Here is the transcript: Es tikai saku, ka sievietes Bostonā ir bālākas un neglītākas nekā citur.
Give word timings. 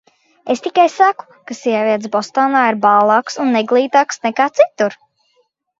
Es 0.53 0.61
tikai 0.67 0.85
saku, 0.93 1.27
ka 1.51 1.57
sievietes 1.59 2.11
Bostonā 2.17 2.65
ir 2.73 2.81
bālākas 2.89 3.39
un 3.45 3.55
neglītākas 3.59 4.23
nekā 4.29 4.53
citur. 4.59 4.99